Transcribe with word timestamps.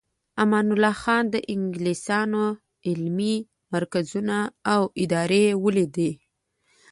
امان 0.43 0.65
الله 0.73 0.95
خان 1.03 1.23
د 1.33 1.35
انګلیسانو 1.53 2.45
علمي 2.87 3.35
مرکزونه 3.73 4.37
او 4.73 4.81
ادارې 5.03 5.45
ولیدې. 5.63 6.11